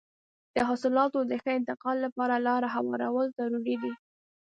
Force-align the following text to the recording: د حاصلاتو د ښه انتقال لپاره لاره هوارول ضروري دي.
د 0.55 0.57
حاصلاتو 0.69 1.19
د 1.29 1.31
ښه 1.41 1.51
انتقال 1.59 1.97
لپاره 2.05 2.35
لاره 2.47 2.67
هوارول 2.75 3.27
ضروري 3.39 3.75
دي. 3.83 3.93